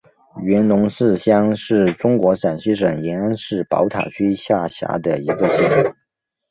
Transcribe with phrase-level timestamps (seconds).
[0.41, 5.93] 元龙寺乡是中国陕西省延安市宝塔区下辖的一个乡。